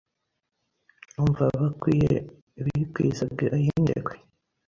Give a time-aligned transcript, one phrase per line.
[1.21, 2.15] Umva Bakwiye
[2.65, 4.15] bikwizaga ay'indekwe